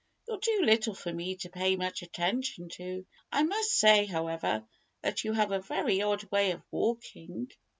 [0.27, 3.05] You're too little for me to pay much attention to.
[3.31, 4.65] I must say, however,
[5.03, 7.51] that you have a very odd way of walking."